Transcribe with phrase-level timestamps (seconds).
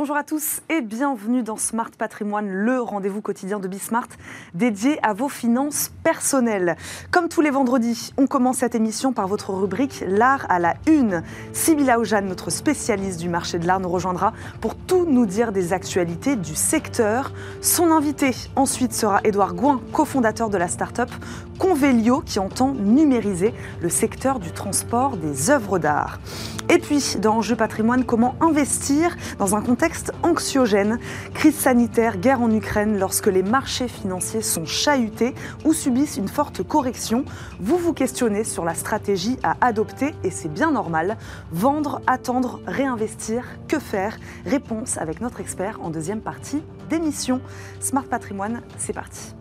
[0.00, 4.08] Bonjour à tous et bienvenue dans Smart Patrimoine, le rendez-vous quotidien de Bismart
[4.54, 6.78] dédié à vos finances personnelles.
[7.10, 11.22] Comme tous les vendredis, on commence cette émission par votre rubrique L'art à la une.
[11.52, 14.32] Sybilla Aujane, notre spécialiste du marché de l'art, nous rejoindra
[14.62, 17.30] pour tout nous dire des actualités du secteur.
[17.60, 21.10] Son invité ensuite sera Édouard Gouin, cofondateur de la start-up
[21.60, 26.18] Convelio qui entend numériser le secteur du transport des œuvres d'art.
[26.70, 30.98] Et puis, dans Enjeu patrimoine, comment investir dans un contexte anxiogène?
[31.34, 35.34] Crise sanitaire, guerre en Ukraine, lorsque les marchés financiers sont chahutés
[35.66, 37.26] ou subissent une forte correction,
[37.60, 41.18] vous vous questionnez sur la stratégie à adopter et c'est bien normal.
[41.52, 44.16] Vendre, attendre, réinvestir, que faire?
[44.46, 47.42] Réponse avec notre expert en deuxième partie d'émission.
[47.80, 49.34] Smart Patrimoine, c'est parti.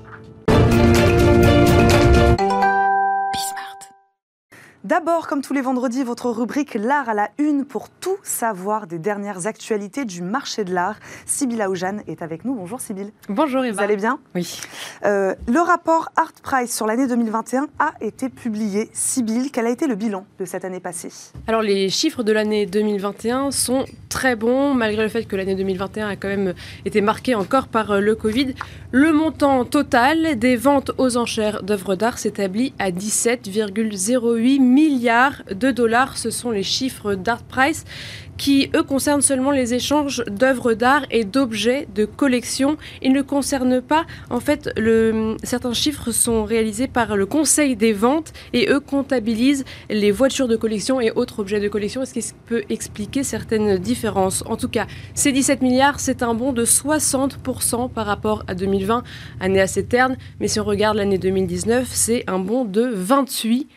[4.89, 8.97] D'abord, comme tous les vendredis, votre rubrique L'art à la une pour tout savoir des
[8.97, 10.95] dernières actualités du marché de l'art.
[11.27, 12.55] Sybille Aoujane est avec nous.
[12.55, 13.13] Bonjour Sybille.
[13.27, 13.75] Bonjour Eva.
[13.75, 14.17] Vous allez bien?
[14.33, 14.59] Oui.
[15.05, 18.89] Euh, le rapport Art Price sur l'année 2021 a été publié.
[18.91, 21.11] Sybille, quel a été le bilan de cette année passée?
[21.45, 26.07] Alors les chiffres de l'année 2021 sont très bons, malgré le fait que l'année 2021
[26.07, 28.55] a quand même été marquée encore par euh, le Covid.
[28.91, 36.17] Le montant total des ventes aux enchères d'œuvres d'art s'établit à 17,08 milliards de dollars.
[36.17, 37.83] Ce sont les chiffres d'Art Price
[38.37, 42.77] qui, eux, concernent seulement les échanges d'œuvres d'art et d'objets de collection.
[43.01, 44.69] Ils ne concernent pas, en fait,
[45.43, 50.55] certains chiffres sont réalisés par le Conseil des ventes et eux comptabilisent les voitures de
[50.55, 52.01] collection et autres objets de collection.
[52.01, 56.53] Est-ce qu'il peut expliquer certaines différences En tout cas, ces 17 milliards, c'est un bond
[56.53, 59.03] de 60% par rapport à 2020,
[59.41, 63.67] année assez terne, mais si on regarde l'année 2019, c'est un bond de 28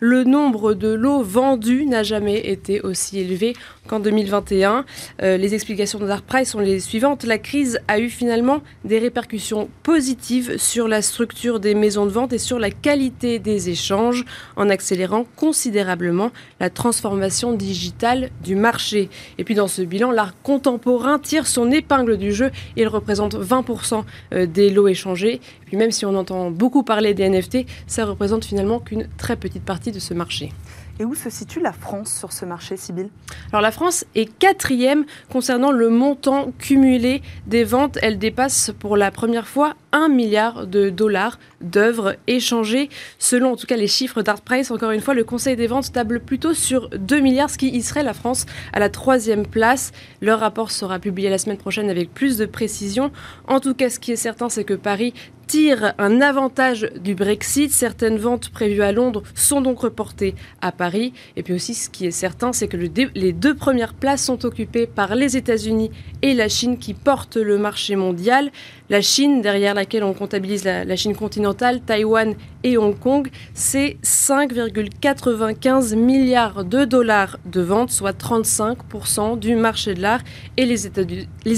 [0.00, 3.54] le nombre de lots vendus n'a jamais été aussi élevé
[3.86, 4.84] qu'en 2021.
[5.22, 7.24] Euh, les explications de Price sont les suivantes.
[7.24, 12.32] La crise a eu finalement des répercussions positives sur la structure des maisons de vente
[12.32, 14.24] et sur la qualité des échanges
[14.56, 16.30] en accélérant considérablement
[16.60, 19.08] la transformation digitale du marché.
[19.38, 22.50] Et puis dans ce bilan, l'art contemporain tire son épingle du jeu.
[22.76, 25.40] Il représente 20% euh, des lots échangés.
[25.72, 29.64] Puis même si on entend beaucoup parler des NFT, ça représente finalement qu'une très petite
[29.64, 30.52] partie de ce marché.
[31.00, 33.08] Et où se situe la France sur ce marché, Sybille
[33.52, 37.96] Alors la France est quatrième concernant le montant cumulé des ventes.
[38.02, 42.88] Elle dépasse pour la première fois 1 milliard de dollars d'œuvres échangées.
[43.18, 45.92] Selon en tout cas les chiffres d'Art Price, encore une fois, le Conseil des ventes
[45.92, 49.92] table plutôt sur 2 milliards, ce qui y la France à la troisième place.
[50.20, 53.12] Leur rapport sera publié la semaine prochaine avec plus de précision.
[53.46, 55.12] En tout cas, ce qui est certain, c'est que Paris
[55.46, 57.70] tire un avantage du Brexit.
[57.70, 61.12] Certaines ventes prévues à Londres sont donc reportées à Paris.
[61.36, 64.44] Et puis aussi, ce qui est certain, c'est que le les deux premières places sont
[64.46, 65.90] occupées par les États-Unis
[66.22, 68.50] et la Chine qui portent le marché mondial.
[68.88, 75.96] La Chine, derrière laquelle on comptabilise la, Chine continentale, Taïwan et Hong Kong, c'est 5,95
[75.96, 80.20] milliards de dollars de ventes, soit 35% du marché de l'art.
[80.56, 80.86] Et les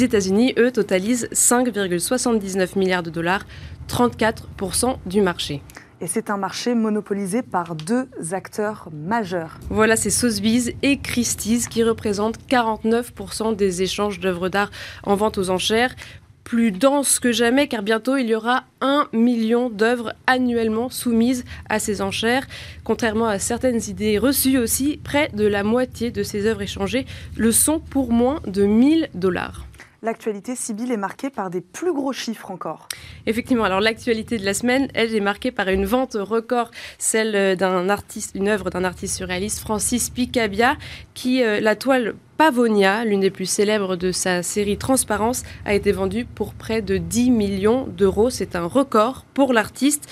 [0.05, 3.45] États-Unis, eux, totalisent 5,79 milliards de dollars,
[3.91, 5.61] 34% du marché.
[6.01, 9.59] Et c'est un marché monopolisé par deux acteurs majeurs.
[9.71, 14.71] Voilà, c'est Sotheby's et Christie's qui représentent 49% des échanges d'œuvres d'art
[15.05, 15.95] en vente aux enchères
[16.45, 21.79] plus dense que jamais car bientôt il y aura un million d'œuvres annuellement soumises à
[21.79, 22.47] ces enchères.
[22.85, 27.07] Contrairement à certaines idées reçues aussi, près de la moitié de ces œuvres échangées
[27.37, 29.65] le sont pour moins de 1000 dollars
[30.05, 32.89] l'actualité, Sibylle, est marquée par des plus gros chiffres encore.
[33.27, 37.89] Effectivement, alors l'actualité de la semaine, elle est marquée par une vente record, celle d'un
[37.89, 40.77] artiste, une œuvre d'un artiste surréaliste, Francis Picabia,
[41.15, 45.93] qui, euh, la toile Pavonia, l'une des plus célèbres de sa série Transparence, a été
[45.93, 48.29] vendue pour près de 10 millions d'euros.
[48.29, 50.11] C'est un record pour l'artiste.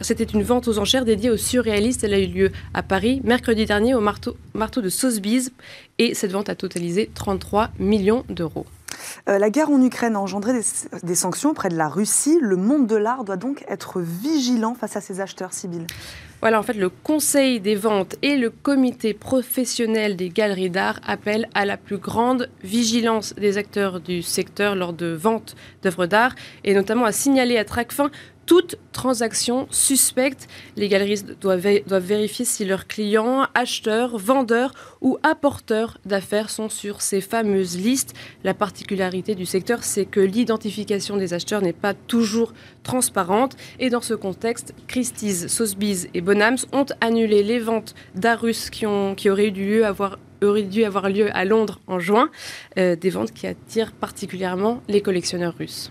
[0.00, 2.02] C'était une vente aux enchères dédiée aux surréalistes.
[2.04, 5.52] Elle a eu lieu à Paris mercredi dernier au marteau, marteau de Sotheby's
[5.98, 8.66] et cette vente a totalisé 33 millions d'euros.
[9.28, 10.52] Euh, la guerre en Ukraine a engendré
[11.02, 12.38] des, sanctions auprès de la Russie.
[12.40, 15.86] Le monde de l'art doit donc être vigilant face à ses acheteurs, Sibylle.
[16.42, 21.48] Voilà, en fait, le Conseil des ventes et le Comité professionnel des galeries d'art appellent
[21.54, 26.74] à la plus grande vigilance des acteurs du secteur lors de ventes d'œuvres d'art et
[26.74, 28.10] notamment à signaler à Tracfin
[28.46, 30.48] toute transaction suspecte.
[30.76, 37.20] Les galeristes doivent, vérifier si leurs clients, acheteurs, vendeurs ou apporteurs d'affaires sont sur ces
[37.20, 38.14] fameuses listes.
[38.44, 42.52] La particularité du secteur, c'est que l'identification des acheteurs n'est pas toujours
[42.84, 43.56] transparente.
[43.80, 49.30] Et dans ce contexte, Christie's, Sotheby's et Bonhams ont annulé les ventes d'Arus qui, qui
[49.30, 50.18] auraient dû avoir
[51.10, 52.30] lieu à Londres en juin,
[52.76, 55.90] des ventes qui attirent particulièrement les collectionneurs russes.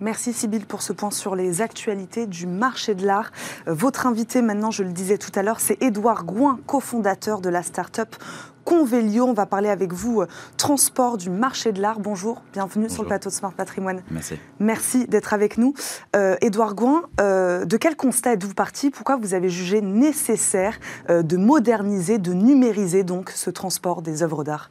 [0.00, 3.30] Merci Sybille pour ce point sur les actualités du marché de l'art.
[3.66, 7.62] Votre invité maintenant, je le disais tout à l'heure, c'est Édouard Gouin, cofondateur de la
[7.62, 8.16] start-up
[8.64, 9.24] Convelio.
[9.24, 10.26] On va parler avec vous euh,
[10.56, 12.00] transport du marché de l'art.
[12.00, 14.02] Bonjour, bienvenue sur le plateau de Smart Patrimoine.
[14.10, 14.34] Merci.
[14.58, 15.74] Merci d'être avec nous.
[16.16, 18.90] Euh, Édouard Gouin, euh, de quel constat êtes-vous parti?
[18.90, 24.70] Pourquoi vous avez jugé nécessaire de moderniser, de numériser donc ce transport des œuvres d'art?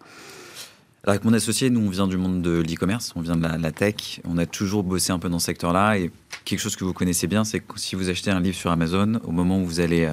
[1.03, 3.57] Alors avec mon associé, nous on vient du monde de l'e-commerce, on vient de la,
[3.57, 6.11] la, tech, on a toujours bossé un peu dans ce secteur-là et
[6.45, 9.19] quelque chose que vous connaissez bien, c'est que si vous achetez un livre sur Amazon,
[9.25, 10.09] au moment où vous allez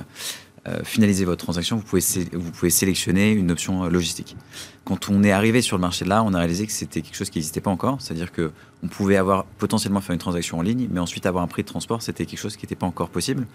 [0.67, 2.03] euh, finaliser votre transaction, vous pouvez,
[2.33, 4.37] vous pouvez sélectionner une option euh, logistique.
[4.85, 7.15] Quand on est arrivé sur le marché de là, on a réalisé que c'était quelque
[7.15, 8.51] chose qui n'existait pas encore, c'est-à-dire que
[8.83, 11.69] on pouvait avoir potentiellement faire une transaction en ligne, mais ensuite avoir un prix de
[11.69, 13.47] transport, c'était quelque chose qui n'était pas encore possible.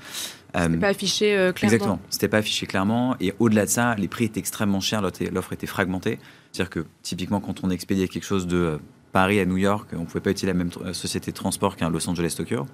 [0.56, 1.74] C'était pas affiché clairement.
[1.74, 5.54] Exactement, c'était pas affiché clairement, et au-delà de ça, les prix étaient extrêmement chers, l'offre
[5.54, 6.18] était fragmentée,
[6.56, 8.80] c'est-à-dire que typiquement quand on expédiait quelque chose de
[9.12, 11.90] Paris à New York, on ne pouvait pas utiliser la même société de transport qu'un
[11.90, 12.66] Los Angeles Tokyo.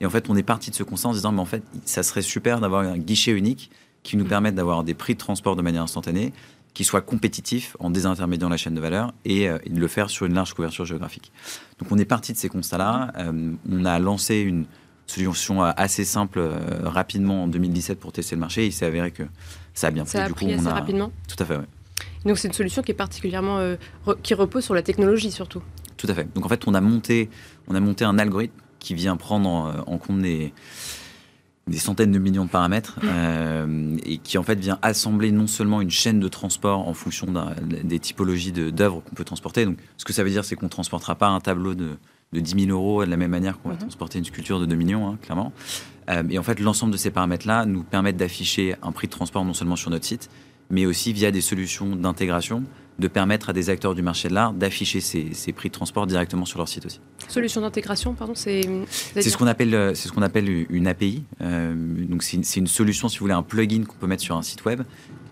[0.00, 1.64] Et en fait, on est parti de ce constat en se disant, mais en fait,
[1.84, 3.72] ça serait super d'avoir un guichet unique
[4.04, 6.32] qui nous permette d'avoir des prix de transport de manière instantanée,
[6.72, 10.26] qui soient compétitifs en désintermédiant la chaîne de valeur et, euh, de le faire sur
[10.26, 11.32] une large couverture géographique.
[11.80, 13.12] Donc on est parti de ces constats-là.
[13.16, 14.66] Euh, on a lancé une
[15.08, 16.40] solution assez simple
[16.82, 18.66] rapidement en 2017 pour tester le marché.
[18.66, 19.22] il s'est avéré que
[19.72, 20.18] ça a bien fait.
[20.18, 21.12] Ça a pris assez rapidement?
[21.28, 21.64] Tout à fait, oui.
[22.26, 23.76] Donc c'est une solution qui est particulièrement euh,
[24.22, 25.62] qui repose sur la technologie surtout.
[25.96, 26.28] Tout à fait.
[26.34, 27.30] Donc en fait, on a monté,
[27.68, 30.52] on a monté un algorithme qui vient prendre en, compte des,
[31.66, 33.08] des, centaines de millions de paramètres mmh.
[33.10, 37.26] euh, et qui en fait vient assembler non seulement une chaîne de transport en fonction
[37.62, 39.64] des typologies d'œuvres qu'on peut transporter.
[39.64, 41.96] Donc ce que ça veut dire, c'est qu'on ne transportera pas un tableau de,
[42.32, 43.78] de 10 000 euros de la même manière qu'on va mmh.
[43.78, 45.52] transporter une sculpture de 2 millions, hein, clairement.
[46.10, 49.44] Euh, et en fait, l'ensemble de ces paramètres-là nous permettent d'afficher un prix de transport
[49.44, 50.30] non seulement sur notre site,
[50.70, 52.64] mais aussi via des solutions d'intégration,
[52.98, 56.44] de permettre à des acteurs du marché de l'art d'afficher ces, prix de transport directement
[56.44, 57.00] sur leur site aussi.
[57.28, 61.24] Solution d'intégration, pardon, c'est c'est ce qu'on appelle c'est ce qu'on appelle une API.
[61.42, 64.42] Euh, donc c'est une, solution, si vous voulez, un plugin qu'on peut mettre sur un
[64.42, 64.82] site web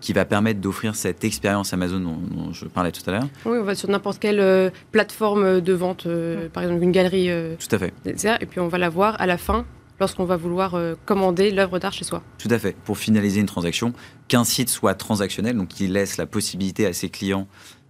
[0.01, 3.27] qui va permettre d'offrir cette expérience Amazon dont, je parlais tout à l'heure.
[3.45, 7.29] Oui, on va sur n'importe quelle euh, plateforme de vente, euh, par exemple une galerie.
[7.57, 7.93] tout à fait.
[8.05, 9.65] Et puis on va la voir à la fin
[9.99, 12.21] lorsqu'on va vouloir euh, commander l'œuvre d'art chez soi.
[12.37, 12.75] Tout à fait.
[12.83, 13.93] Pour finaliser une transaction,
[14.27, 17.47] qu'un site soit transactionnel, donc qu'il laisse la possibilité à ses clients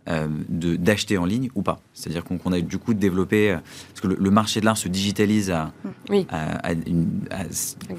[0.07, 1.79] euh, d'acheter en ligne ou pas.
[1.93, 3.57] C'est-à-dire qu'on a du coup développé, euh,
[3.89, 5.71] parce que le, marché de l'art se digitalise à,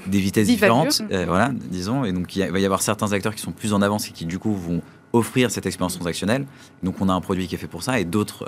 [0.07, 3.51] des vitesses différentes, voilà, disons, et donc il va y avoir certains acteurs qui sont
[3.51, 4.81] plus en avance et qui du coup vont
[5.11, 6.45] offrir cette expérience transactionnelle.
[6.81, 8.45] Donc on a un produit qui est fait pour ça et d'autres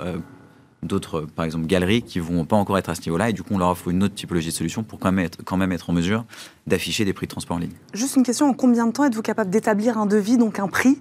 [0.82, 3.30] d'autres, par exemple, galeries qui vont pas encore être à ce niveau-là.
[3.30, 5.38] Et du coup, on leur offre une autre typologie de solution pour quand même être,
[5.44, 6.24] quand même être en mesure
[6.66, 7.72] d'afficher des prix de transport en ligne.
[7.92, 10.98] Juste une question, en combien de temps êtes-vous capable d'établir un devis, donc un prix?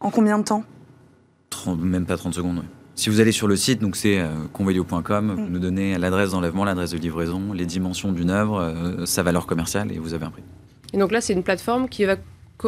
[0.00, 0.64] En combien de temps?
[1.78, 5.42] Même pas 30 secondes, Si vous allez sur le site, donc c'est euh, convelio.com, vous
[5.42, 5.48] mm.
[5.48, 9.92] nous donnez l'adresse d'enlèvement, l'adresse de livraison, les dimensions d'une œuvre, euh, sa valeur commerciale
[9.92, 10.42] et vous avez un prix.
[10.92, 12.16] Et donc là, c'est une plateforme qui va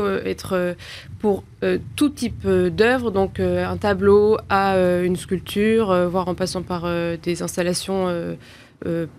[0.01, 0.75] être euh,
[1.19, 6.63] pour euh, tout type euh, d'œuvre, donc un tableau à une sculpture, voire en passant
[6.63, 6.87] par
[7.23, 8.37] des installations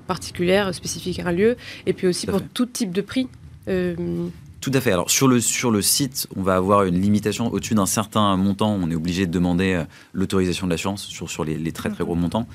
[0.07, 1.55] particulières, spécifiques à un lieu,
[1.85, 3.27] et puis aussi pour tout type de prix.
[3.65, 4.91] Tout à fait.
[4.91, 8.77] Alors sur le, sur le site, on va avoir une limitation au-dessus d'un certain montant.
[8.81, 12.15] On est obligé de demander l'autorisation de l'assurance sur, sur les, les, très très gros
[12.15, 12.47] montants.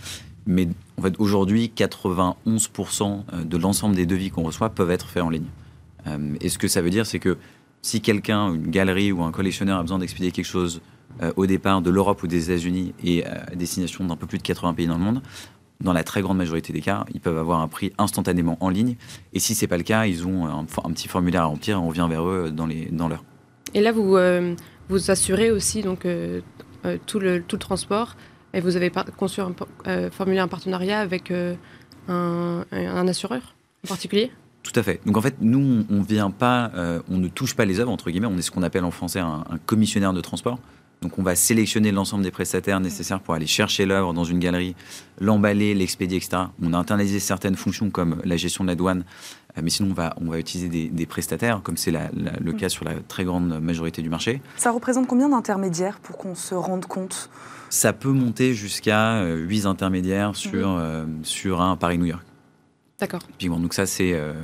[0.47, 5.31] Mais en fait, aujourd'hui, 91% de l'ensemble des devis qu'on reçoit peuvent être faits en
[5.31, 5.49] ligne.
[6.41, 7.37] et ce que ça veut dire, c'est que
[7.83, 10.81] si quelqu'un, une galerie ou un collectionneur a besoin d'expédier quelque chose
[11.23, 14.39] euh, au départ de l'Europe ou des États-Unis et euh, à destination d'un peu plus
[14.39, 15.23] de 80 pays dans le monde,
[15.81, 18.97] dans la très grande majorité des cas, ils peuvent avoir un prix instantanément en ligne.
[19.33, 21.91] Et si c'est pas le cas, ils ont un, petit formulaire à remplir et on
[21.91, 23.25] vient vers eux dans dans l'heure.
[23.73, 24.55] Et là, vous euh,
[24.89, 26.07] vous assurez aussi donc
[27.07, 28.17] tout le tout le transport
[28.53, 31.33] et vous avez conçu un, formulaire un partenariat avec
[32.09, 34.31] un assureur en particulier?
[34.63, 35.01] Tout à fait.
[35.07, 38.11] Donc en fait, nous, on vient pas, euh, on ne touche pas les œuvres entre
[38.11, 38.27] guillemets.
[38.27, 40.59] On est ce qu'on appelle en français un, commissionnaire de transport.
[41.01, 44.77] Donc on va sélectionner l'ensemble des prestataires nécessaires pour aller chercher l'œuvre dans une galerie,
[45.19, 46.43] l'emballer, l'expédier, etc.
[46.63, 49.05] On a internalisé certaines fonctions comme la gestion de la douane,
[49.57, 52.85] euh, mais sinon on va, on va utiliser des, prestataires, comme c'est le cas sur
[52.85, 54.43] la très grande majorité du marché.
[54.59, 57.31] Ça représente combien d'intermédiaires pour qu'on se rende compte?
[57.71, 60.79] Ça peut monter jusqu'à 8 euh, intermédiaires sur,
[61.23, 62.25] sur un Paris-New York.
[63.01, 63.21] D'accord.
[63.41, 64.35] Donc ça, c'est euh,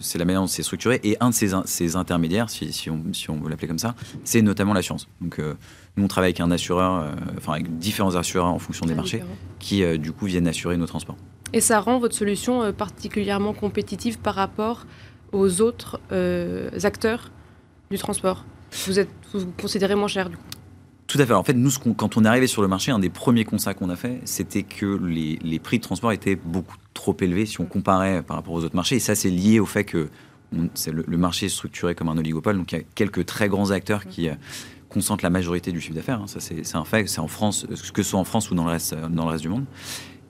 [0.00, 1.00] c'est la manière dont c'est structuré.
[1.04, 3.94] Et un de ces, ces intermédiaires, si, si, on, si, on, veut l'appeler comme ça,
[4.24, 5.08] c'est notamment l'assurance.
[5.20, 5.54] Donc euh,
[5.96, 8.96] nous, on travaille avec un assureur, euh, enfin avec différents assureurs en fonction des ah,
[8.96, 9.22] marchés,
[9.60, 11.16] qui du coup viennent assurer nos transports.
[11.52, 14.86] Et ça rend votre solution particulièrement compétitive par rapport
[15.32, 16.00] aux autres
[16.82, 17.30] acteurs
[17.90, 18.44] du transport?
[18.86, 20.42] Vous êtes vous, vous considérez moins cher du coup?
[21.10, 21.32] Tout à fait.
[21.32, 23.90] En fait, nous, quand on est arrivé sur le marché, un des premiers constats qu'on
[23.90, 28.22] a fait, c'était que les, prix de transport étaient beaucoup trop élevés si on comparait
[28.22, 28.94] par rapport aux autres marchés.
[28.94, 30.08] Et ça, c'est lié au fait que
[30.52, 32.56] le, marché est structuré comme un oligopole.
[32.56, 34.34] Donc, il y a quelques très grands acteurs qui euh,
[34.88, 36.20] concentrent la majorité du chiffre d'affaires.
[36.20, 36.28] Hein.
[36.28, 37.08] Ça, c'est un fait.
[37.08, 39.42] C'est en France, que ce soit en France ou dans le reste, dans le reste
[39.42, 39.64] du monde.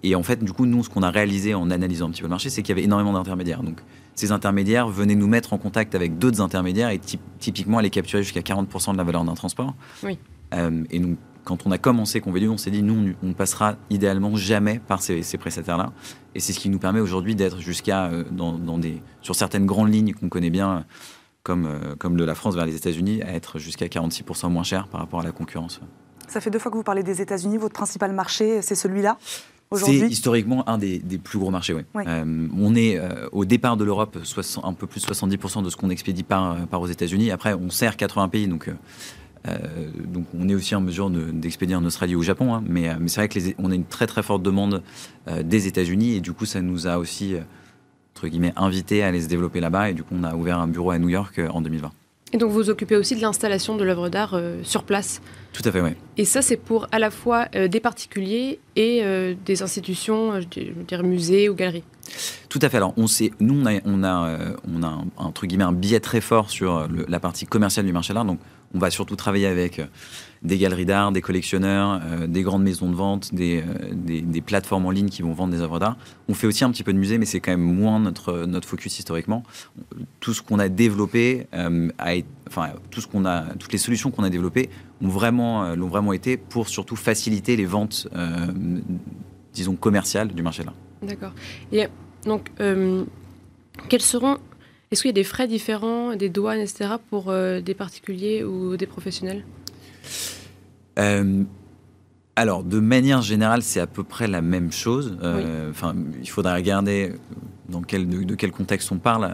[0.02, 2.26] Et en fait, du coup, nous, ce qu'on a réalisé en analysant un petit peu
[2.26, 3.62] le marché, c'est qu'il y avait énormément d'intermédiaires.
[3.62, 3.82] Donc,
[4.14, 7.00] ces intermédiaires venaient nous mettre en contact avec d'autres intermédiaires et
[7.38, 9.74] typiquement aller capturer jusqu'à 40% de la valeur d'un transport.
[10.02, 10.18] Oui.
[10.54, 14.36] Euh, et donc, quand on a commencé Convenu, on s'est dit, nous, on, passera idéalement
[14.36, 15.92] jamais par ces, prestataires-là.
[16.34, 19.92] Et c'est ce qui nous permet aujourd'hui d'être jusqu'à, euh, dans, des, sur certaines grandes
[19.92, 20.84] lignes qu'on connaît bien,
[21.42, 24.86] comme, euh, comme de la France vers les États-Unis, à être jusqu'à 46% moins cher
[24.88, 25.80] par rapport à la concurrence.
[26.28, 27.56] Ça fait deux fois que vous parlez des États-Unis.
[27.56, 29.16] Votre principal marché, c'est celui-là
[29.72, 31.82] c'est historiquement un des, plus gros marchés, oui.
[31.94, 34.18] on est au départ de l'Europe,
[34.64, 37.30] un peu plus de 70% de ce qu'on expédie par, par aux États-Unis.
[37.30, 38.72] Après, on sert 80 pays, donc euh,
[40.06, 42.62] donc on est aussi en mesure d'expédier en Australie ou au Japon, hein.
[42.66, 44.82] mais, euh, mais c'est vrai qu'on a une très très forte demande
[45.28, 47.34] euh, des États-Unis et du coup ça nous a aussi
[48.14, 50.68] entre guillemets invité à aller se développer là-bas et du coup on a ouvert un
[50.68, 51.90] bureau à New York en 2020.
[52.32, 55.20] Et donc vous occupez aussi de l'installation de l'œuvre d'art sur place?
[55.52, 55.90] Tout à fait, oui.
[56.16, 59.02] Et ça, c'est pour à la fois des particuliers et
[59.44, 61.82] des institutions, je veux dire musées ou galeries?
[62.48, 62.76] Tout à fait.
[62.76, 64.38] Alors, on sait, nous, on a, on a,
[64.72, 68.12] on a un, entre guillemets, un biais très fort sur la partie commerciale du marché
[68.12, 68.24] de l'art.
[68.24, 68.38] Donc,
[68.74, 69.86] on va surtout travailler avec euh,
[70.42, 73.62] des galeries d'art, des collectionneurs, euh, des grandes maisons de vente, euh,
[73.92, 75.96] des, des, plateformes en ligne qui vont vendre des œuvres d'art.
[76.28, 78.68] On fait aussi un petit peu de musée, mais c'est quand même moins notre, notre
[78.68, 79.42] focus historiquement.
[80.20, 81.46] Tout ce qu'on a développé,
[82.48, 86.36] enfin, tout ce qu'on a, toutes les solutions qu'on a développées vraiment, l'ont vraiment été
[86.36, 88.08] pour surtout faciliter les ventes,
[89.52, 90.76] disons, commerciales du marché de l'art.
[91.02, 91.32] D'accord.
[91.72, 91.86] Et
[92.24, 92.50] donc,
[93.88, 94.38] quels seront
[94.90, 98.76] est-ce qu'il y a des frais différents, des douanes, etc., pour euh, des particuliers ou
[98.76, 99.44] des professionnels?
[100.98, 101.44] Euh,
[102.34, 105.16] alors, de manière générale, c'est à peu près la même chose.
[105.22, 107.12] Euh, enfin, il faudra regarder
[107.68, 109.32] dans quel, de, quel contexte on parle.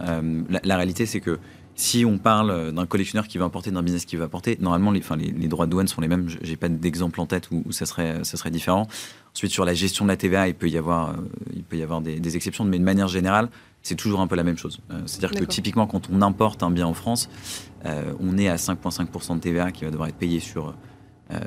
[0.63, 1.39] La, réalité, c'est que
[1.77, 5.01] si on parle d'un collectionneur qui va importer, d'un business qui va importer, normalement, les,
[5.01, 6.29] enfin, les, droits de douane sont les mêmes.
[6.43, 8.89] J'ai pas d'exemple en tête où, ça, serait, ça serait différent.
[9.35, 11.15] Ensuite, sur la gestion de la TVA, il peut y avoir,
[11.55, 13.51] il peut y avoir des, des exceptions, mais de manière générale,
[13.87, 14.81] c'est toujours un peu la même chose.
[14.91, 17.29] Euh, c'est-à-dire que typiquement, quand on importe un bien en France,
[17.85, 20.75] euh, on est à 5,5% de TVA qui va devoir être payé sur,
[21.31, 21.39] euh,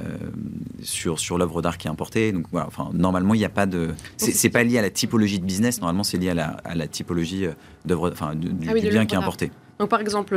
[0.81, 2.31] sur, sur l'œuvre d'art qui est importée.
[2.31, 3.89] Donc voilà, enfin, normalement, il n'y a pas de.
[4.15, 6.87] C'est pas lié à la typologie de business, normalement, c'est lié à la, à la
[6.87, 7.45] typologie
[7.83, 9.51] d'œuvre, enfin, du, ah bien qui est importé.
[9.79, 10.35] Donc par exemple,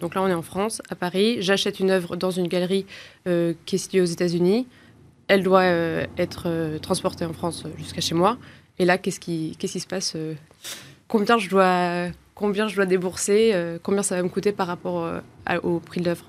[0.00, 2.86] donc là on est en France, à Paris, j'achète une œuvre dans une galerie
[3.24, 4.68] qui est située aux États-Unis.
[5.26, 8.38] Elle doit être transportée en France jusqu'à chez moi.
[8.78, 10.16] Et là, qu'est-ce qui, se passe
[11.08, 11.48] combien je
[12.76, 15.20] dois, débourser, euh, combien ça va me coûter par rapport euh,
[15.62, 16.24] au prix de l'œuvre?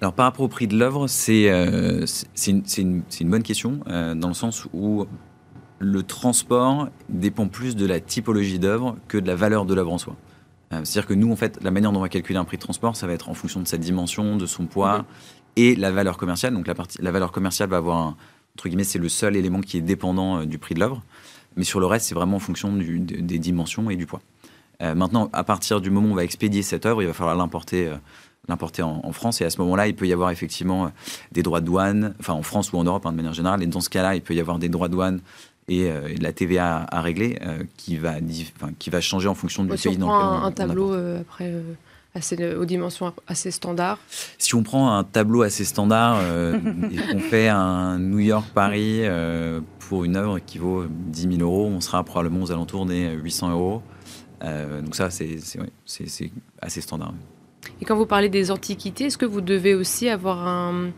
[0.00, 2.04] Alors par rapport au prix de l'œuvre, c'est euh,
[2.46, 5.06] une, une, bonne question, dans le sens où
[5.78, 9.98] le transport dépend plus de la typologie d'œuvre que de la valeur de l'œuvre en
[9.98, 10.16] soi.
[10.82, 12.96] C'est-à-dire que nous, en fait, la manière dont on va calculer un prix de transport,
[12.96, 15.04] ça va être en fonction de sa dimension, de son poids
[15.56, 16.54] et la valeur commerciale.
[16.54, 18.16] Donc la, partie, la valeur commerciale va avoir, un,
[18.56, 21.02] entre guillemets, c'est le seul élément qui est dépendant du prix de l'œuvre.
[21.56, 24.20] Mais sur le reste, c'est vraiment en fonction des dimensions et du poids.
[24.82, 27.36] Euh, maintenant, à partir du moment où on va expédier cette œuvre, il va falloir
[27.36, 27.96] l'importer euh,
[28.48, 29.40] l'importer en, France.
[29.40, 30.88] Et à ce moment-là, il peut y avoir effectivement euh,
[31.32, 33.62] des droits de douane, enfin en France ou en Europe hein, de manière générale.
[33.62, 35.20] Et dans ce cas-là, il peut y avoir des droits de douane
[35.68, 37.38] et, de la TVA à, régler
[37.76, 38.14] qui, va,
[38.78, 41.54] qui va changer en fonction du pays dans lequel on, un tableau après
[42.14, 43.98] assez, aux dimensions assez standards.
[44.38, 46.20] Si on prend un tableau assez standard
[46.92, 49.02] et qu'on fait un New York-Paris
[49.88, 53.50] pour une œuvre qui vaut 10 000 euros, on sera probablement aux alentours des 800
[53.50, 53.82] euros.
[54.44, 55.38] Euh, donc ça, c'est
[56.60, 57.14] assez standard.
[57.80, 60.92] Et quand vous parlez des antiquités, est-ce que vous devez aussi avoir un,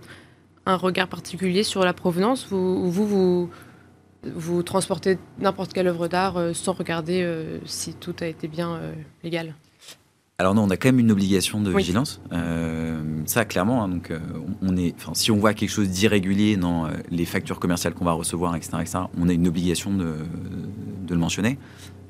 [0.67, 2.47] regard particulier sur la provenance?
[2.51, 3.51] Vous, vous, vous,
[4.25, 8.81] vous transportez n'importe quelle œuvre d'art euh, sans regarder euh, si tout a été bien
[9.23, 9.55] légal
[10.39, 12.21] alors non, on a quand même une obligation de vigilance.
[12.33, 13.83] Euh, ça, clairement.
[13.83, 14.19] Hein, donc, euh,
[14.61, 18.13] on est, si on voit quelque chose d'irrégulier dans euh, les factures commerciales qu'on va
[18.13, 18.77] recevoir, etc.,
[19.19, 20.17] on a une obligation de,
[21.07, 21.59] de le mentionner.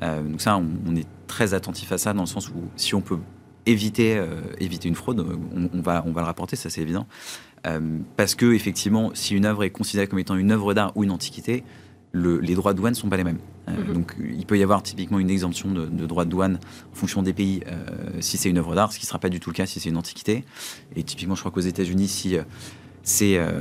[0.01, 3.19] donc ça, on, est très attentif à ça dans le sens où si on peut
[3.65, 4.21] éviter,
[4.59, 7.07] éviter une fraude, on, va, on va le rapporter, ça c'est évident.
[8.17, 11.11] parce que effectivement, si une œuvre est considérée comme étant une œuvre d'art ou une
[11.11, 11.65] antiquité,
[12.17, 13.39] les droits de douane ne sont pas les mêmes.
[13.69, 13.95] Euh, mhm.
[13.95, 16.59] Donc il peut y avoir typiquement une exemption de, droits de douane
[16.93, 17.85] en fonction des pays euh,
[18.21, 19.81] si c'est une œuvre d'art, ce qui ne sera pas du tout le cas si
[19.81, 20.45] c'est une antiquité.
[20.95, 22.37] Et typiquement, je crois qu'aux États-Unis, si,
[23.37, 23.59] euh,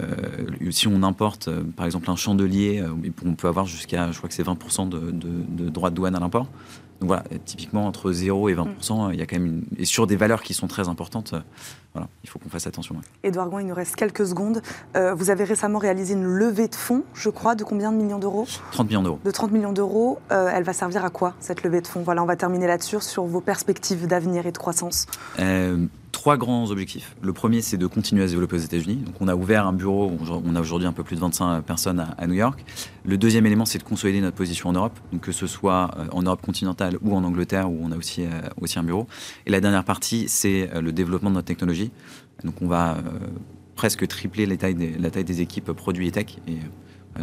[0.70, 2.84] si on importe par exemple un chandelier,
[3.26, 6.48] on peut avoir jusqu'à, je crois que c'est 20% de, droits de douane à l'import.
[7.02, 9.64] Donc voilà, typiquement entre 0 et 20%, il y a quand même une...
[9.78, 11.34] Et sur des valeurs qui sont très importantes,
[11.96, 12.96] voilà, il faut qu'on fasse attention.
[13.24, 14.62] Edouard Gouin, il nous reste quelques secondes.
[14.94, 18.46] vous avez récemment réalisé une levée de fonds, je crois, de combien de millions d'euros?
[18.72, 19.20] 30 millions d'euros.
[19.24, 20.20] De 30 millions d'euros.
[20.30, 22.02] elle va servir à quoi, cette levée de fonds?
[22.02, 25.08] Voilà, on va terminer là-dessus, sur vos perspectives d'avenir et de croissance
[26.16, 27.16] trois grands objectifs.
[27.22, 28.96] Le premier, c'est de continuer à se développer aux États-Unis.
[28.96, 30.12] Donc, on a ouvert un bureau,
[30.46, 32.64] on a aujourd'hui un peu plus de 25 personnes à, New York.
[33.04, 36.06] Le deuxième élément, c'est de consolider notre position en Europe, donc que ce soit euh,
[36.14, 39.08] en Europe continentale ou en Angleterre, où on a aussi, euh, aussi un bureau.
[39.46, 41.85] Et la dernière partie, c'est euh, le développement de notre technologie.
[42.44, 42.98] Donc, on va
[43.76, 46.38] presque tripler la taille, des, la taille des équipes produits et tech.
[46.48, 46.58] Et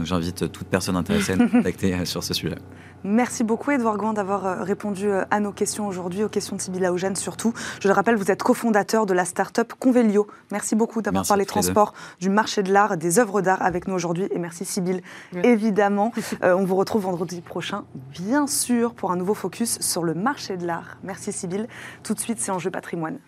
[0.03, 2.57] j'invite toute personne intéressée à nous contacter sur ce sujet.
[3.05, 6.61] Merci beaucoup Edouard Gouin d'avoir euh, répondu euh, à nos questions aujourd'hui, aux questions de
[6.61, 7.53] Sybilla Eugène surtout.
[7.81, 10.29] Je le rappelle, vous êtes cofondateur de la start-up Convelio.
[10.53, 14.29] Merci beaucoup d'avoir parlé transport, du marché de l'art, des œuvres d'art avec nous aujourd'hui.
[14.31, 15.03] Et merci Sybille,
[15.43, 16.13] évidemment.
[16.43, 20.57] Euh, on vous retrouve vendredi prochain, bien sûr, pour un nouveau focus sur le marché
[20.57, 20.97] de l'art.
[21.05, 21.67] Merci Sybille.
[22.03, 23.19] Tout de suite, c'est Enjeu patrimoine.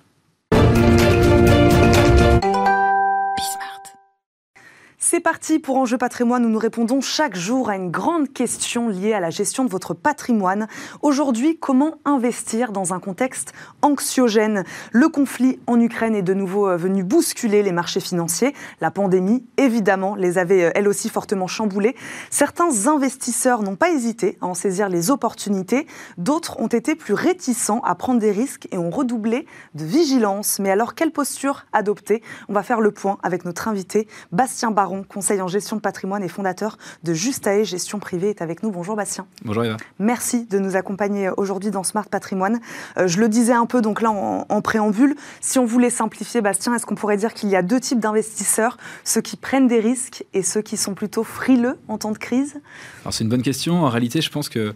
[5.15, 9.13] C'est parti pour Enjeu patrimoine où nous répondons chaque jour à une grande question liée
[9.13, 10.67] à la gestion de votre patrimoine.
[11.03, 14.65] Aujourd'hui, comment investir dans un contexte anxiogène?
[14.91, 18.55] Le conflit en Ukraine est de nouveau euh, venu bousculer les marchés financiers.
[18.81, 21.95] La pandémie, évidemment, les avait euh, elle aussi fortement chamboulés.
[22.29, 25.87] Certains investisseurs n'ont pas hésité à en saisir les opportunités.
[26.19, 30.59] D'autres ont été plus réticents à prendre des risques et ont redoublé de vigilance.
[30.59, 32.21] Mais alors, quelle posture adopter?
[32.49, 36.23] On va faire le point avec notre invité, Bastien Baron conseil en gestion de patrimoine
[36.23, 38.71] et fondateur de Justae Gestion Privée, est avec nous.
[38.71, 39.27] Bonjour Bastien.
[39.45, 39.77] Bonjour Eva.
[39.99, 42.61] Merci de nous accompagner aujourd'hui dans Smart Patrimoine.
[42.97, 46.75] Euh, je le disais un peu donc là en, préambule, si on voulait simplifier Bastien,
[46.75, 50.25] est-ce qu'on pourrait dire qu'il y a deux types d'investisseurs, ceux qui prennent des risques
[50.33, 52.57] et ceux qui sont plutôt frileux en temps de crise?
[53.03, 53.85] Alors c'est une bonne question.
[53.85, 54.75] En réalité, je pense que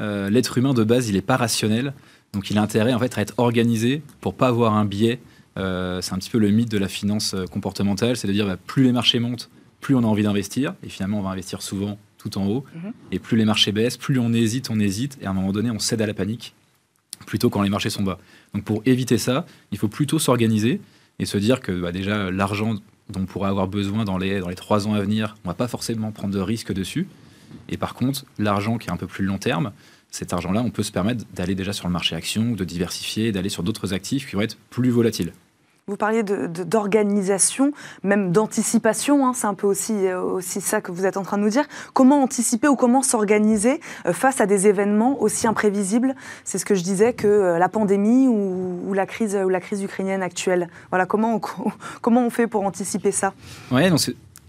[0.00, 1.92] euh, l'être humain de base, il n'est pas rationnel.
[2.32, 5.20] Donc il a intérêt en fait à être organisé pour pas avoir un biais.
[5.58, 8.56] Euh, c'est un petit peu le mythe de la finance comportementale, c'est de dire bah,
[8.56, 9.48] plus les marchés montent,
[9.86, 12.92] plus on a envie d'investir, et finalement on va investir souvent tout en haut, mhm.
[13.12, 15.70] et plus les marchés baissent, plus on hésite, on hésite, et à un moment donné
[15.70, 16.54] on cède à la panique,
[17.24, 18.18] plutôt quand les marchés sont bas.
[18.52, 20.80] Donc pour éviter ça, il faut plutôt s'organiser
[21.20, 22.74] et se dire que bah, déjà l'argent
[23.10, 25.54] dont on pourra avoir besoin dans les, dans les trois ans à venir, on va
[25.54, 27.06] pas forcément prendre de risques dessus.
[27.68, 29.70] Et par contre, l'argent qui est un peu plus long terme,
[30.10, 33.50] cet argent-là, on peut se permettre d'aller déjà sur le marché action, de diversifier, d'aller
[33.50, 35.32] sur d'autres actifs qui vont être plus volatiles.
[35.88, 37.70] Vous parliez d'organisation,
[38.02, 41.38] même d'anticipation, hein, c'est un peu aussi, euh, aussi ça que vous êtes en train
[41.38, 41.62] de nous dire.
[41.92, 46.16] Comment anticiper ou comment s'organiser euh, face à des événements aussi imprévisibles?
[46.42, 49.80] C'est ce que je disais que euh, la pandémie ou, la, crise, ou la crise
[49.80, 50.68] ukrainienne actuelle.
[50.90, 51.40] Voilà, comment
[52.04, 53.32] on, fait pour anticiper ça?
[53.70, 53.84] Oui,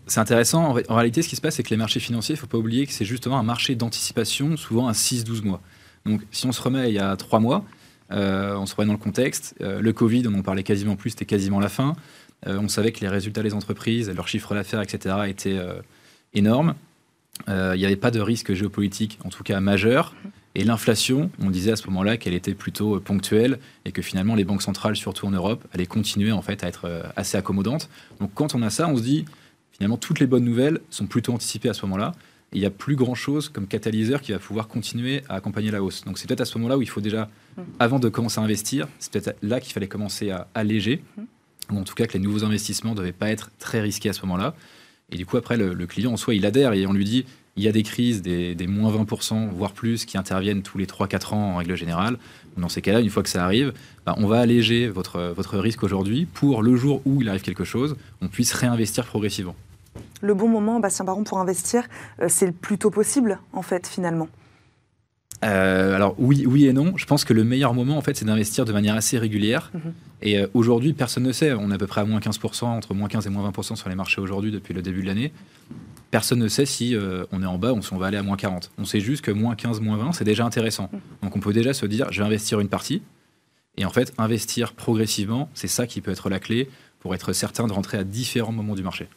[0.08, 0.76] c'est intéressant.
[0.89, 2.58] En, réalité, ce qui se passe, c'est que les marchés financiers, il ne faut pas
[2.58, 5.62] oublier que c'est justement un marché d'anticipation, souvent à 6-12 mois.
[6.04, 7.63] Donc, si on se remet il y a 3 mois,
[8.12, 9.56] euh, on se remet dans le contexte.
[9.62, 11.96] Euh, le Covid, on en parlait quasiment plus, c'était quasiment la fin.
[12.46, 15.60] Euh, on savait que les résultats des entreprises, leur chiffre d'affaires, etc., étaient
[16.34, 16.76] énormes.
[17.48, 20.15] Il n'y avait pas de risque géopolitique, en tout cas majeur.
[20.56, 24.43] Et l'inflation, on disait à ce moment-là qu'elle était plutôt ponctuelle et que finalement les
[24.43, 27.89] banques centrales, surtout en Europe, allaient continuer en fait à être assez accommodantes.
[28.20, 29.26] Donc quand on a ça, on se dit
[29.72, 32.13] finalement toutes les bonnes nouvelles sont plutôt anticipées à ce moment-là
[32.54, 36.04] il n'y a plus grand-chose comme catalyseur qui va pouvoir continuer à accompagner la hausse.
[36.06, 37.62] Donc c'est peut-être à ce moment-là où il faut déjà, mm.
[37.80, 41.24] avant de commencer à investir, c'est peut-être là qu'il fallait commencer à alléger, mm.
[41.74, 44.13] ou en tout cas que les nouveaux investissements ne devaient pas être très risqués à
[44.13, 44.56] ce moment-là.
[45.12, 47.63] Et du coup, après, le, client, en soi, il adhère et on lui dit, il
[47.63, 51.54] y a des crises, des, moins 20%, voire plus, qui interviennent tous les 3-4 ans
[51.54, 52.17] en règle générale.
[52.58, 53.74] Dans ces cas-là, une fois que ça arrive,
[54.06, 57.63] bah, on va alléger votre, votre risque aujourd'hui pour le jour où il arrive quelque
[57.63, 59.56] chose, on puisse réinvestir progressivement
[60.22, 61.88] le bon moment, Bastien Baron, pour investir,
[62.22, 64.28] euh, c'est le plus tôt possible, en fait, finalement
[65.43, 66.93] euh, alors oui, oui et non.
[66.97, 69.71] Je pense que le meilleur moment, en fait, c'est d'investir de manière assez régulière.
[69.73, 69.93] Mhm.
[70.21, 71.54] Et euh, aujourd'hui, personne ne sait.
[71.54, 73.89] On est à peu près à moins 15%, entre moins 15 et moins 20% sur
[73.89, 75.32] les marchés aujourd'hui depuis le début de l'année.
[76.10, 76.95] Personne ne sait si
[77.34, 78.71] on est en bas ou si on va aller à moins 40.
[78.78, 80.89] On sait juste que moins 15, moins 20, c'est déjà intéressant.
[80.93, 81.00] Mhm.
[81.23, 83.02] Donc on peut déjà se dire, je vais investir une partie.
[83.78, 87.67] Et en fait, investir progressivement, c'est ça qui peut être la clé pour être certain
[87.67, 89.07] de rentrer à différents moments du marché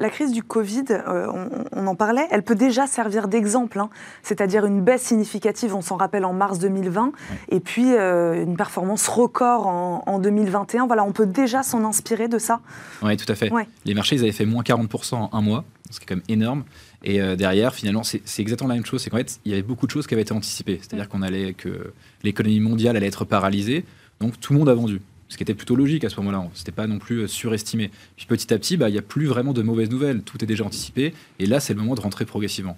[0.00, 1.26] la crise du Covid, euh,
[1.72, 3.90] on, en parlait, elle peut déjà servir d'exemple, hein.
[4.22, 7.12] c'est-à-dire une baisse significative, on s'en rappelle en mars 2020,
[7.50, 10.86] et puis euh, une performance record en, 2021.
[10.86, 12.60] Voilà, on peut déjà s'en inspirer de ça.
[13.02, 13.50] Oui, tout à fait.
[13.84, 16.24] Les marchés, ils avaient fait moins 40% en un mois, ce qui est quand même
[16.28, 16.64] énorme.
[17.02, 19.02] Et euh, derrière, finalement, c'est exactement la même chose.
[19.02, 20.78] C'est qu'en fait, il y avait beaucoup de choses qui avaient été anticipées.
[20.82, 23.84] C'est-à-dire qu'on allait que l'économie mondiale allait être paralysée,
[24.20, 25.00] donc tout le monde a vendu
[25.30, 26.46] ce qui était plutôt logique à ce moment-là.
[26.52, 27.90] C'était pas non plus euh, surestimé.
[28.16, 30.22] Puis petit à petit, bah, il n'y a plus vraiment de mauvaises nouvelles.
[30.22, 31.14] Tout est déjà anticipé.
[31.38, 32.76] Et là, c'est le moment de rentrer progressivement.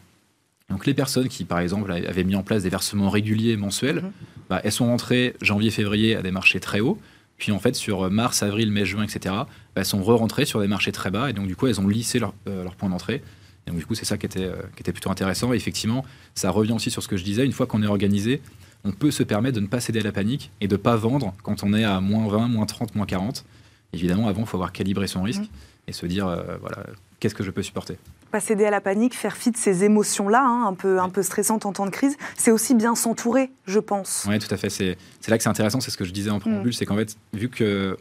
[0.71, 4.12] Donc les personnes qui, par exemple, avaient mis en place des versements réguliers mensuels, Mhm.
[4.49, 6.99] bah, elles sont rentrées janvier-février à des marchés très hauts.
[7.38, 10.69] Puis en fait, sur mars, avril, mai, juin, etc., bah, elles sont re-rentrées sur des
[10.69, 11.31] marchés très bas.
[11.31, 13.23] Et donc du coup, elles ont lissé leur, euh, leur point d'entrée.
[13.67, 15.53] Et donc du coup, c'est ça qui était, euh, qui était plutôt intéressant.
[15.53, 17.45] Et effectivement, ça revient aussi sur ce que je disais.
[17.45, 18.41] Une fois qu'on est organisé,
[18.85, 20.97] on peut se permettre de ne pas céder à la panique et de ne pas
[20.97, 23.45] vendre quand on est à moins 20, moins 30, moins 40.
[23.92, 25.42] Évidemment, avant, il faut avoir calibré son risque
[25.87, 26.79] et se dire, euh, voilà,
[27.21, 27.99] qu'est-ce que je peux supporter?
[28.31, 31.23] Pas céder à la panique, faire fi de ces émotions-là, hein, un, peu, un peu
[31.23, 34.25] stressantes en temps de crise, c'est aussi bien s'entourer, je pense.
[34.29, 34.71] Oui, tout à fait.
[34.71, 34.97] C'est
[35.29, 37.49] là que c'est intéressant, c'est ce que je disais en préambule, c'est qu'en fait, vu
[37.51, 37.97] que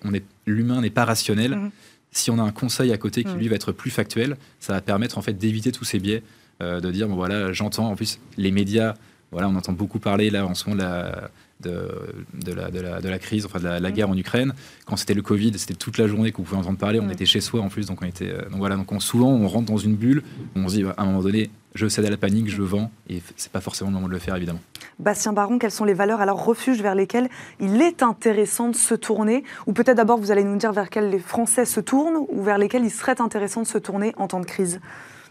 [0.46, 1.72] l'humain n'est pas rationnel, Mhm.
[2.14, 3.40] si on a un conseil à côté qui Mhm.
[3.40, 6.24] lui va être plus factuel, ça va permettre en fait d'éviter tous ces biais,
[6.64, 8.94] euh, de dire bon voilà, j'entends en plus les médias,
[9.32, 11.30] voilà, on entend beaucoup parler là en ce moment de la
[11.62, 11.88] de,
[12.34, 14.54] de la, de, la, de la crise, enfin de la, la guerre en Ukraine.
[14.86, 17.00] Quand c'était le Covid, c'était toute la journée vous pouvez entendre parler.
[17.00, 18.32] On était chez soi en plus, donc on était.
[18.32, 20.24] euh, donc voilà, donc on- souvent on rentre dans une bulle.
[20.56, 22.90] On se dit bah, à un moment donné, je cède à la panique, je vends,
[23.10, 24.60] et c'est pas forcément le moment de le faire évidemment.
[24.98, 28.96] Bastien Baron, quelles sont les valeurs, alors refuges vers lesquels il est intéressant de se
[28.96, 29.44] tourner?
[29.68, 32.58] Ou peut-être d'abord, vous allez nous dire vers lesquels les Français se tournent ou vers
[32.58, 34.82] lesquels il serait intéressant de se tourner en temps de crise?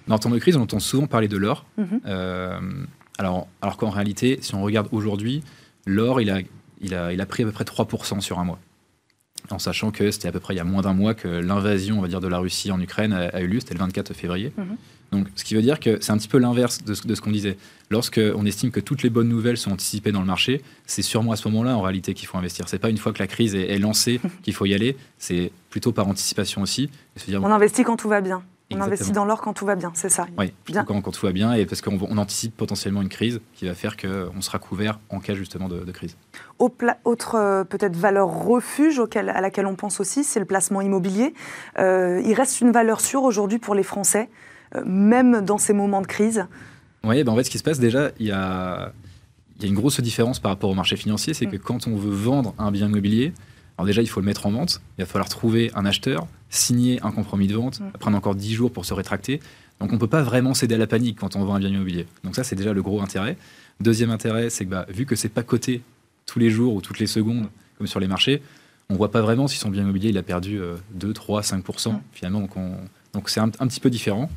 [0.06, 1.66] Le temps de crise, on entend souvent parler de l'or.
[1.76, 2.00] Mhm.
[2.06, 2.60] Euh,
[3.20, 5.42] alors, alors qu'en réalité, si on regarde aujourd'hui,
[5.84, 6.40] l'or, il a,
[6.80, 8.58] il, a, il a pris à peu près 3% sur un mois.
[9.50, 11.98] En sachant que c'était à peu près il y a moins d'un mois que l'invasion,
[11.98, 14.14] on va dire, de la Russie en Ukraine a, a eu lieu, c'était le 24
[14.14, 14.54] février.
[14.56, 14.76] Mhm.
[15.12, 17.20] Donc, ce qui veut dire que c'est un petit peu l'inverse de ce, de ce
[17.20, 17.58] qu'on disait.
[17.90, 21.36] Lorsqu'on estime que toutes les bonnes nouvelles sont anticipées dans le marché, c'est sûrement à
[21.36, 22.68] ce moment-là, en réalité, qu'il faut investir.
[22.68, 25.52] C'est pas une fois que la crise est, est lancée qu'il faut y aller, c'est
[25.68, 26.88] plutôt par anticipation aussi.
[27.16, 28.42] Et se dire, On investit quand tout va bien.
[28.72, 30.26] On investit dans l'or quand tout va bien, c'est ça.
[30.38, 30.84] oui, Bien.
[30.84, 33.74] quand, quand tout va bien, et parce qu'on on anticipe potentiellement une crise qui va
[33.74, 36.16] faire qu'on sera couvert en cas justement de, de crise.
[36.58, 41.34] Autre euh, peut-être valeur refuge auquel- à laquelle on pense aussi, c'est le placement immobilier.
[41.78, 44.28] Euh, il reste une valeur sûre aujourd'hui pour les Français,
[44.76, 46.46] euh, même dans ces moments de crise.
[47.02, 48.92] Oui, ben en fait, ce qui se passe déjà, il y a,
[49.56, 51.50] il y a une grosse différence par rapport au marché financier, c'est Mm.
[51.50, 53.32] que quand on veut vendre un bien immobilier,
[53.78, 57.00] alors déjà, il faut le mettre en vente, il va falloir trouver un acheteur, signer
[57.02, 57.90] un compromis de vente, Mm.
[57.98, 59.40] prendre encore 10 jours pour se rétracter.
[59.80, 61.68] Donc on ne peut pas vraiment céder à la panique quand on vend un bien
[61.70, 62.06] immobilier.
[62.24, 63.36] Donc ça, c'est déjà le gros intérêt.
[63.80, 65.80] Deuxième intérêt, c'est que bah, vu que c'est pas coté
[66.26, 68.42] tous les jours ou toutes les secondes, comme sur les marchés,
[68.90, 71.92] on voit pas vraiment si son bien immobilier il a perdu euh, 2, 3, 5%
[71.94, 72.00] Mm.
[72.12, 72.40] finalement.
[72.40, 72.76] Donc on-
[73.14, 74.28] donc c'est un, un petit peu différent.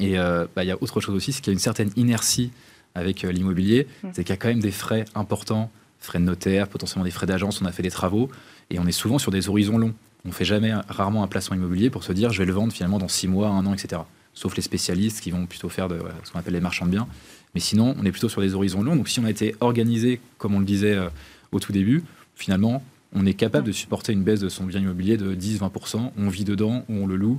[0.00, 1.90] Et euh, bah, il y a autre chose aussi, c'est qu'il y a une certaine
[1.96, 2.50] inertie
[2.94, 4.08] avec euh, l'immobilier, Mm.
[4.12, 7.26] c'est qu'il y a quand même des frais importants, frais de notaire, potentiellement des frais
[7.26, 8.30] d'agence, on a fait des travaux,
[8.70, 9.94] et on est souvent sur des horizons longs.
[10.24, 12.98] On fait jamais, rarement un placement immobilier pour se dire je vais le vendre finalement
[12.98, 14.02] dans 6 mois, 1 an, etc.
[14.34, 15.88] Sauf les spécialistes qui vont plutôt faire
[16.24, 17.08] ce qu'on appelle les marchands de biens.
[17.54, 18.96] Mais sinon, on est plutôt sur des horizons longs.
[18.96, 21.08] Donc si on a été organisé, comme on le disait euh,
[21.50, 22.02] au tout début,
[22.34, 22.82] finalement,
[23.14, 26.12] on est capable de supporter une baisse de son bien immobilier de 10-20%.
[26.16, 27.38] On vit dedans ou on le loue.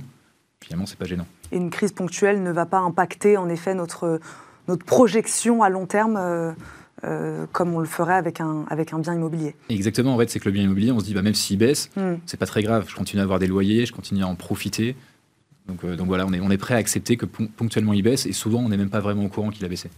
[0.60, 1.26] Finalement, c'est pas gênant.
[1.52, 4.20] Et une crise ponctuelle ne va pas impacter en effet notre,
[4.68, 6.52] notre projection à long terme euh,
[7.06, 9.54] euh, comme on le ferait avec un, avec un bien immobilier.
[9.68, 11.90] Exactement, en fait, c'est que le bien immobilier, on se dit, bah, même s'il baisse,
[11.96, 12.14] Hmm.
[12.26, 12.86] c'est pas très grave.
[12.88, 14.96] Je continue à avoir des loyers, je continue à en profiter.
[15.68, 18.02] Donc, euh, donc voilà, on est, on est prêt à accepter que pon- ponctuellement il
[18.02, 19.88] baisse et souvent on n'est même pas vraiment au courant qu'il a baissé.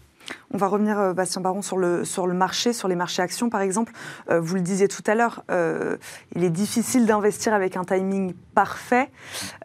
[0.53, 3.51] On va revenir, euh, Bastien Baron, sur le, sur le marché, sur les marchés actions
[3.51, 3.93] par exemple.
[4.31, 5.97] Euh, vous le disiez tout à l'heure, euh,
[6.35, 9.11] il est difficile d'investir avec un timing parfait.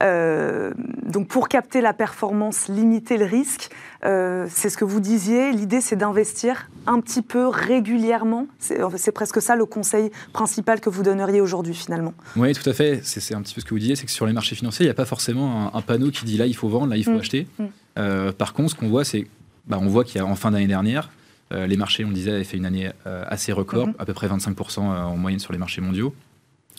[0.04, 0.74] Euh,
[1.06, 3.70] donc pour capter la performance, limiter le risque,
[4.04, 5.52] c'est ce que vous disiez.
[5.52, 8.48] L'idée, c'est d'investir un petit peu régulièrement.
[8.60, 12.14] C'est presque ça le conseil principal que vous donneriez aujourd'hui finalement.
[12.36, 13.02] Oui, tout à fait.
[13.04, 14.88] C'est un petit peu ce que vous disiez, c'est que sur les marchés financiers, il
[14.88, 17.04] n'y a pas forcément un, un panneau qui dit là il faut vendre, là il
[17.04, 17.20] faut Mm.
[17.20, 17.48] acheter.
[17.60, 18.32] Mm.
[18.38, 19.28] Par contre, ce qu'on voit, c'est
[19.68, 21.10] bah, on voit qu'il y a en fin d'année dernière,
[21.54, 23.94] euh, les marchés, on disait, avaient fait une année euh, assez record, Mhm.
[24.00, 26.16] à peu près 25% en moyenne sur les marchés mondiaux.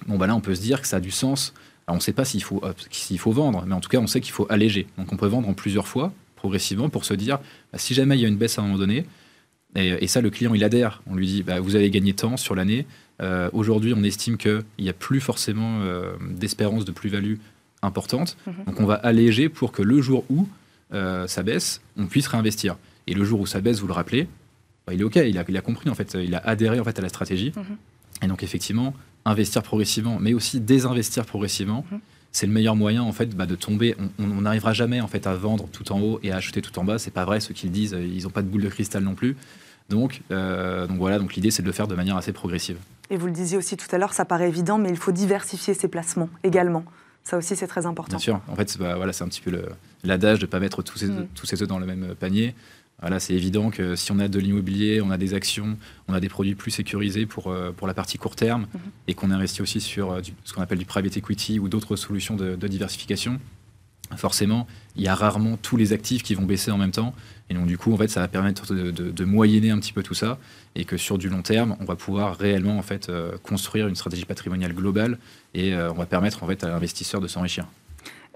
[0.06, 1.52] Bon, bah là, on peut se dire que ça a du sens.
[1.86, 3.98] Alors, on ne sait pas s'il faut, euh, s'il faut vendre, mais en tout cas,
[3.98, 4.86] on sait qu'il faut alléger.
[4.98, 7.38] Donc, on peut vendre en plusieurs fois, progressivement, pour se dire,
[7.72, 9.04] bah, si jamais il y a une baisse à un moment donné,
[9.76, 11.02] et, et ça, le client, il adhère.
[11.06, 12.86] On lui dit, bah, vous avez gagné tant sur l'année.
[13.20, 17.36] Euh, Aujourd'hui, on estime qu'il n'y a plus forcément euh, d'espérance de plus-value
[17.82, 18.36] importante.
[18.46, 18.54] Mhm.
[18.66, 20.48] Donc, on va alléger pour que le jour où
[20.92, 22.76] euh, ça baisse, on puisse réinvestir.
[23.06, 24.28] Et le jour où ça baisse, vous le rappelez,
[24.86, 26.84] bah, il est OK, il a, il a compris, en fait, il a adhéré en
[26.84, 27.52] fait, à la stratégie.
[27.56, 27.64] Mhm.
[28.22, 31.98] Et donc, effectivement, investir progressivement, mais aussi désinvestir progressivement, Mhm.
[32.32, 33.94] c'est le meilleur moyen en fait bah, de tomber.
[34.18, 36.84] On- n'arrivera jamais en fait à vendre tout en haut et à acheter tout en
[36.84, 36.98] bas.
[36.98, 37.40] C'est pas vrai.
[37.40, 39.36] Ceux qui le disent, euh, ils n'ont pas de boule de cristal non plus.
[39.88, 41.18] Donc, euh, donc voilà.
[41.18, 42.78] Donc l'idée, c'est de le faire de manière assez progressive.
[43.10, 45.74] Et vous le disiez aussi tout à l'heure, ça paraît évident, mais il faut diversifier
[45.74, 46.84] ses placements également.
[47.24, 48.10] Ça aussi, c'est très important.
[48.10, 48.40] Bien sûr.
[48.48, 49.66] En fait, bah, voilà, c'est un petit peu le-
[50.04, 51.26] l'adage de ne pas mettre tous ses, Mm.
[51.34, 52.54] tous ses œufs dans le même panier.
[53.00, 55.76] Voilà, c'est évident que si on a de l'immobilier, on a des actions,
[56.08, 58.80] on a des produits plus sécurisés pour, euh, pour la partie court terme Mhm.
[59.08, 61.96] et qu'on investit aussi sur euh, du- ce qu'on appelle du private equity ou d'autres
[61.96, 63.40] solutions de, de diversification,
[64.16, 67.14] forcément, il y a rarement tous les actifs qui vont baisser en même temps.
[67.50, 70.14] Et donc, du coup, en fait, ça va permettre de, moyenner un petit peu tout
[70.14, 70.38] ça
[70.76, 73.94] et que sur du long terme, on va pouvoir réellement en fait, euh, construire une
[73.96, 75.18] stratégie patrimoniale globale
[75.54, 77.66] et euh, on va permettre en fait, à l'investisseur de s'enrichir.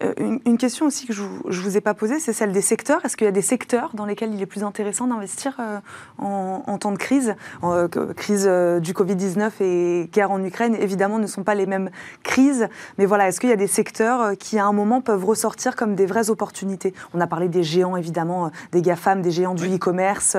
[0.03, 0.13] Euh,
[0.45, 3.05] une, question aussi que je ne vous, ai pas posée, c'est celle des secteurs.
[3.05, 5.79] Est-ce qu'il y a des secteurs dans lesquels il est plus intéressant d'investir euh,
[6.19, 7.35] en, temps de crise?
[7.65, 11.91] Euh, Crise du Covid-19 et guerre en Ukraine, évidemment, ne sont pas les mêmes
[12.23, 12.69] crises.
[12.99, 15.95] Mais voilà, est-ce qu'il y a des secteurs qui, à un moment, peuvent ressortir comme
[15.95, 16.93] des vraies opportunités?
[17.15, 20.37] On a parlé des géants, évidemment, des GAFAM, des géants du e-commerce.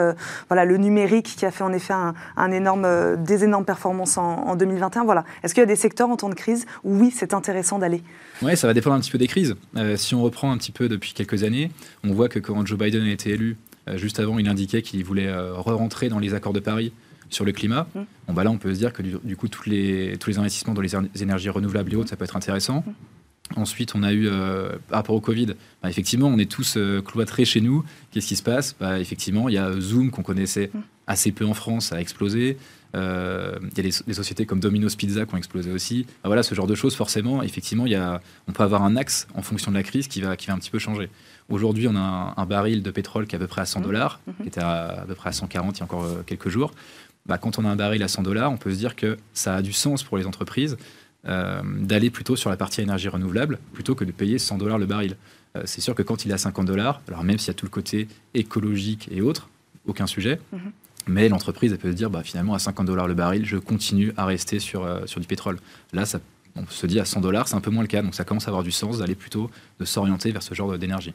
[0.50, 4.56] voilà, le numérique qui a fait en effet un, énorme, des énormes performances en, en
[4.56, 5.04] 2021.
[5.06, 5.26] Voilà.
[5.44, 8.04] Est-ce qu'il y a des secteurs en temps de crise où, oui, c'est intéressant d'aller?
[8.42, 9.47] Oui, ça va dépendre un petit peu des crises.
[9.76, 11.72] Euh, si on reprend un petit peu depuis quelques années,
[12.04, 13.58] on voit que quand Joe Biden a été élu,
[13.88, 16.92] euh, juste avant, il indiquait qu'il voulait euh, re-rentrer dans les accords de Paris
[17.30, 17.88] sur le climat.
[17.94, 18.00] Mmh.
[18.28, 20.74] Bon, bah là, on peut se dire que du, coup, tous les, tous les investissements
[20.74, 22.84] dans les énergies renouvelables et autres, ça peut être intéressant.
[22.86, 22.92] Mmh.
[23.56, 24.30] Ensuite, on a eu,
[24.90, 27.86] par rapport au Covid, bah, effectivement, on est tous cloîtrés chez nous.
[28.12, 28.76] Qu'est-ce qui se passe?
[28.78, 30.80] Bah, Effectivement, il y a Zoom qu'on connaissait mmh.
[31.08, 32.58] Assez peu en France, a explosé.
[32.96, 36.06] Euh, il y a des, sociétés comme Domino's Pizza qui ont explosé aussi.
[36.24, 39.28] Voilà, ce genre de choses, forcément, effectivement, il y a, on peut avoir un axe
[39.34, 41.10] en fonction de la crise qui va, qui va un petit peu changer.
[41.50, 43.84] Aujourd'hui, on a un, baril de pétrole qui est à peu près à 100 mmh.
[43.84, 44.32] dollars, mmh.
[44.42, 46.74] qui était à, peu près à 140 il y a encore euh, quelques jours.
[47.26, 49.56] Bah, quand on a un baril à 100 dollars, on peut se dire que ça
[49.56, 50.78] a du sens pour les entreprises
[51.28, 54.86] euh, d'aller plutôt sur la partie énergie renouvelable plutôt que de payer 100 dollars le
[54.86, 55.18] baril.
[55.66, 57.66] c'est sûr que quand il est à 50 dollars, alors même s'il y a tout
[57.66, 59.50] le côté écologique et autres,
[59.88, 60.58] aucun sujet, mmh.
[61.08, 64.14] Mais l'entreprise, elle peut se dire, bah, finalement, à 50 dollars le baril, je continue
[64.18, 65.58] à rester sur, euh, sur du pétrole.
[65.94, 66.20] Là, ça,
[66.56, 68.02] on se dit à 100 dollars, c'est un peu moins le cas.
[68.02, 71.14] Donc ça commence à avoir du sens d'aller plutôt, de s'orienter vers ce genre d'énergie.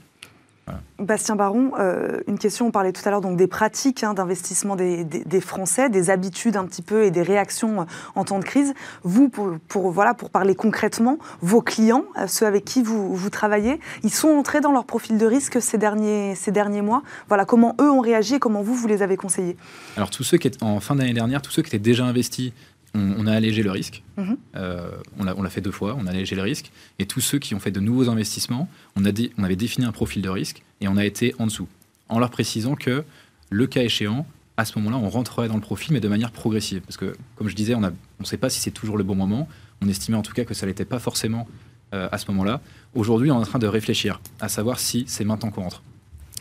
[0.98, 4.76] Bastien Baron, euh, une question, on parlait tout à l'heure donc des pratiques hein, d'investissement
[4.76, 8.72] des, Français, des habitudes un petit peu et des réactions euh, en temps de crise.
[9.02, 13.80] Vous, pour, voilà, pour parler concrètement, vos clients, euh, ceux avec qui vous, vous, travaillez,
[14.04, 17.02] ils sont entrés dans leur profil de risque ces derniers, ces derniers mois.
[17.26, 19.56] Voilà, comment eux ont réagi et comment vous, vous les avez conseillés?
[19.96, 22.52] Alors tous ceux qui étaient, en fin d'année dernière, tous ceux qui étaient déjà investis
[22.94, 24.02] on, a allégé le risque.
[24.16, 24.36] Mhm.
[24.56, 26.70] Euh, on l'a fait deux fois, on a allégé le risque.
[26.98, 29.92] Et tous ceux qui ont fait de nouveaux investissements, on, a on avait défini un
[29.92, 31.68] profil de risque et on a été en dessous.
[32.08, 33.04] En leur précisant que,
[33.50, 34.26] le cas échéant,
[34.56, 36.82] à ce moment-là, on rentrerait dans le profil, mais de manière progressive.
[36.82, 39.48] Parce que, comme je disais, on ne sait pas si c'est toujours le bon moment.
[39.80, 41.48] On estimait en tout cas que ça n'était pas forcément
[41.94, 42.60] euh, à ce moment-là.
[42.94, 45.82] Aujourd'hui, on est en train de réfléchir à savoir si c'est maintenant qu'on rentre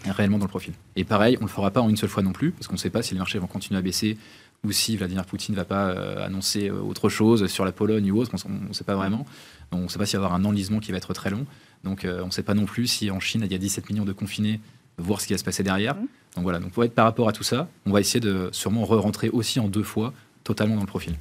[0.06, 0.74] réellement dans le profil.
[0.96, 2.74] Et pareil, on ne le fera pas en une seule fois non plus, parce qu'on
[2.74, 4.18] ne sait pas si les marchés vont continuer à baisser
[4.63, 8.12] ou si Vladimir Poutine ne va pas euh, annoncer euh, autre chose sur la Pologne
[8.12, 9.26] ou autre, on ne sait pas vraiment.
[9.71, 11.45] On ne sait pas s'il va y avoir un enlisement qui va être très long.
[11.84, 13.89] Donc euh, on ne sait pas non plus si en Chine, il y a 17
[13.89, 14.60] millions de confinés,
[14.97, 15.95] voir ce qui va se passer derrière.
[15.95, 16.08] Mmh.
[16.36, 18.86] Donc voilà, donc pour être par rapport à tout ça, on va essayer de sûrement
[18.86, 21.15] re-rentrer aussi en deux fois totalement dans le profil.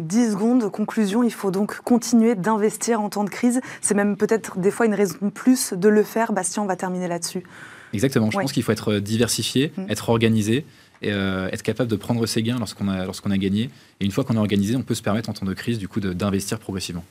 [0.00, 3.60] 10 secondes, conclusion, il faut donc continuer d'investir en temps de crise.
[3.80, 6.32] C'est même peut-être des fois une raison plus de le faire.
[6.32, 7.44] Bastien, on va terminer là-dessus.
[7.92, 9.82] Exactement, je pense qu'il faut être diversifié, mmh.
[9.88, 10.64] être organisé
[11.02, 13.70] et euh, être capable de prendre ses gains lorsqu'on a, lorsqu'on a gagné.
[14.00, 15.88] Et une fois qu'on est organisé, on peut se permettre en temps de crise du
[15.88, 17.04] coup d'investir progressivement.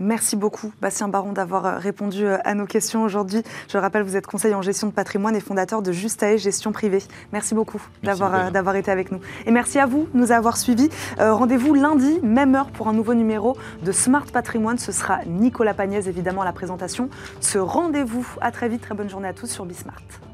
[0.00, 3.42] Merci beaucoup, Bastien Baron, d'avoir euh, répondu euh, à nos questions aujourd'hui.
[3.68, 7.02] Je rappelle, vous êtes conseiller en gestion de patrimoine et fondateur de Justae Gestion Privée.
[7.32, 9.18] Merci beaucoup d'avoir, d'avoir été avec nous.
[9.44, 10.88] Et merci à vous de nous avoir suivis.
[11.18, 14.78] rendez-vous lundi, même heure, pour un nouveau numéro de Smart Patrimoine.
[14.78, 17.10] Ce sera Nicolas Pagnès, évidemment, à la présentation.
[17.40, 18.24] Ce rendez-vous.
[18.40, 18.82] À très vite.
[18.82, 20.27] Très bonne journée à tous sur Bismart.